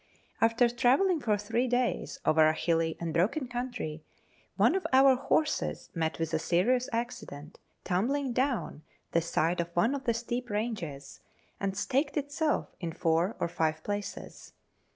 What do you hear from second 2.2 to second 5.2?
over a hilly and broken country, one of our